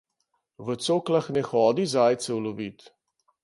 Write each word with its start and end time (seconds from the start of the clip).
V 0.65 0.67
coklah 0.85 1.27
ne 1.33 1.41
hodi 1.49 1.85
zajcev 1.93 2.37
lovit! 2.43 2.79